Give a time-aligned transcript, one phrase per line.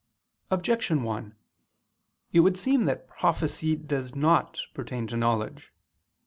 [0.49, 1.35] Objection 1:
[2.33, 5.71] It would seem that prophecy does not pertain to knowledge.